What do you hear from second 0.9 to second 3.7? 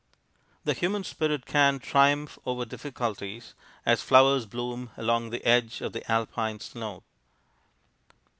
spirit can triumph over difficulties,